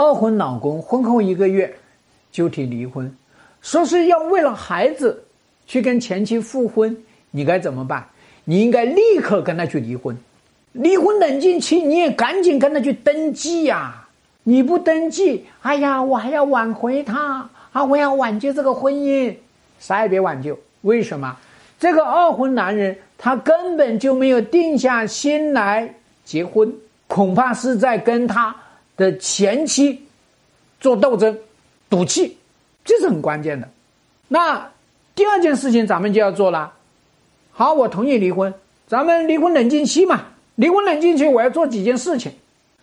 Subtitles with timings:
[0.00, 1.70] 二婚老公婚后一个月
[2.32, 3.14] 就提离婚，
[3.60, 5.22] 说是要为了孩子
[5.66, 6.96] 去跟前妻复婚，
[7.30, 8.06] 你该怎么办？
[8.44, 10.16] 你应该立刻跟他去离婚，
[10.72, 14.08] 离婚冷静期你也赶紧跟他去登记呀！
[14.42, 17.84] 你不登记，哎呀，我还要挽回他啊！
[17.84, 19.34] 我要挽救这个婚姻，
[19.78, 20.58] 啥也别挽救。
[20.80, 21.36] 为什么？
[21.78, 25.94] 这个二婚男人他根本就没有定下心来
[26.24, 26.72] 结婚，
[27.06, 28.56] 恐怕是在跟他
[29.00, 29.98] 的前妻
[30.78, 31.34] 做斗争、
[31.88, 32.36] 赌气，
[32.84, 33.66] 这是很关键的。
[34.28, 34.70] 那
[35.14, 36.70] 第二件事情咱们就要做了。
[37.50, 38.52] 好，我同意离婚，
[38.86, 40.26] 咱们离婚冷静期嘛。
[40.56, 42.30] 离婚冷静期，我要做几件事情。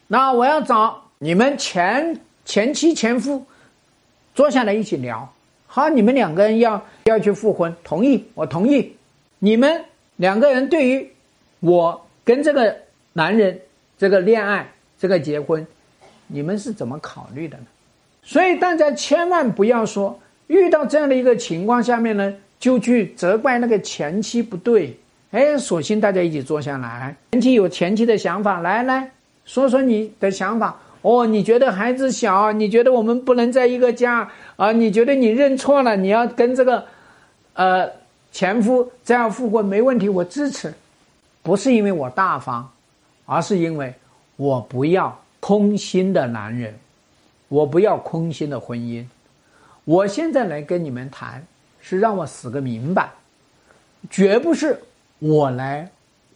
[0.07, 3.45] 那我要找你们前前妻前夫
[4.33, 5.31] 坐下来一起聊。
[5.67, 8.91] 好，你们两个人要要去复婚，同意，我同意。
[9.37, 11.07] 你们两个人对于
[11.59, 12.75] 我跟这个
[13.13, 13.61] 男人
[13.99, 15.65] 这个恋爱这个结婚，
[16.27, 17.65] 你们是怎么考虑的呢？
[18.21, 22.33] 所以大家千万不要说遇到这样的一个情况下面呢。
[22.59, 24.97] 就去责怪那个前妻不对，
[25.29, 29.11] 哎，索性大家一起坐下来，前妻有前妻的想法，来来
[29.45, 30.75] 说说你的想法。
[31.03, 34.71] 哦，你觉得孩子小，你觉得我们不能在一个家啊？
[34.71, 36.83] 你觉得你认错了，你要跟这个，
[37.53, 37.87] 呃，
[38.31, 40.73] 前夫这样复婚没问题，我支持。
[41.43, 42.67] 不是因为我大方，
[43.27, 43.93] 而是因为
[44.35, 45.15] 我不要
[45.47, 46.77] 空心的男人，
[47.47, 49.05] 我不要空心的婚姻。
[49.85, 51.41] 我现在来跟你们谈。
[51.79, 53.09] 是让我死个明白，
[54.09, 54.77] 绝不是
[55.19, 55.89] 我来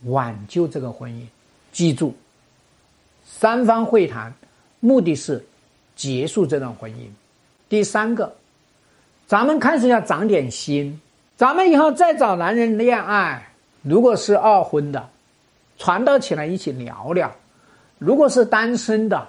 [0.06, 1.26] 挽救这个婚姻。
[1.74, 2.16] 记住，
[3.26, 4.34] 三方会谈，
[4.80, 5.44] 目的是
[5.94, 7.10] 结束这段婚姻。
[7.68, 8.34] 第三个，
[9.28, 10.98] 咱们开始要长点心，
[11.36, 13.46] 咱们以后再找男人恋爱，
[13.82, 15.10] 如果是二婚的，
[15.78, 17.30] 传到起来一起聊聊；
[18.02, 19.28] 如果是单身的，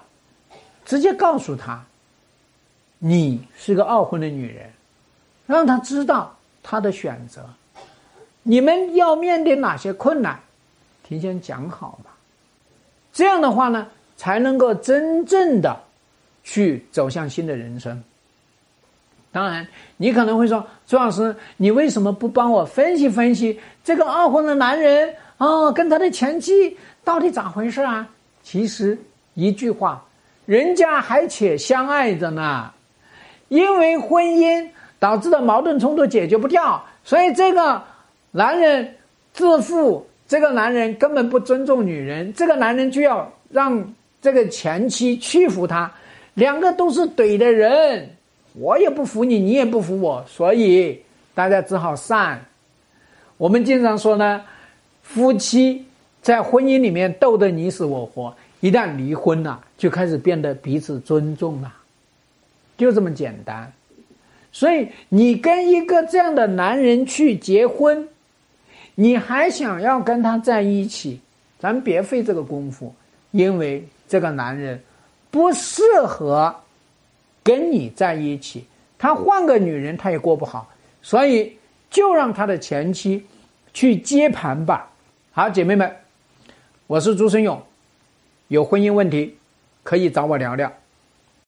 [0.87, 1.85] 直接告诉他，
[2.99, 4.71] 你是个二婚的女人。
[5.45, 7.45] 让他知道他的选择，
[8.43, 10.41] 你们要面对哪些困难，
[11.03, 12.11] 提前讲好嘛。
[13.13, 13.87] 这样的话呢，
[14.17, 15.79] 才能够真正的
[16.43, 18.03] 去走向新的人生。
[19.33, 28.09] 当然，你可能会说，朱老师，你为什么不帮我分析分析这个二婚的男人啊，跟他的前妻到底咋回事啊？
[28.43, 28.99] 其实
[29.35, 30.05] 一句话，
[30.47, 32.73] 人家还且相爱着呢，
[33.49, 34.69] 因为婚姻。
[35.03, 37.83] 导致的矛盾冲突解决不掉，所以这个
[38.31, 38.95] 男人
[39.33, 43.85] 自负，这个男人根本不尊重女人，这个男人就要让
[44.21, 45.93] 这个前妻屈服他，
[46.35, 48.09] 两个都是怼的人，
[48.55, 51.03] 我也不服你，你也不服我，所以
[51.35, 52.41] 大家只好散。
[53.39, 54.41] 我们经常说呢，
[55.03, 55.85] 夫妻
[56.23, 61.75] 在婚姻里面斗得你死我活，一旦离婚了，就开始变得彼此尊重了，
[62.79, 63.71] 就这么简单。
[64.53, 68.09] 所以，你跟一个这样的男人去结婚，
[68.95, 71.19] 你还想要跟他在一起，
[71.59, 72.95] 咱别费这个功夫，
[73.31, 74.81] 因为这个男人
[75.31, 76.55] 不适合
[77.43, 78.65] 跟你在一起，
[78.99, 81.57] 他换个女人他也过不好，所以
[81.91, 83.25] 就让他的前妻
[83.73, 84.89] 去接盘吧。
[85.33, 85.91] 好，姐妹们，
[86.89, 87.63] 我是朱生勇，
[88.49, 89.37] 有婚姻问题
[89.83, 90.71] 可以找我聊聊。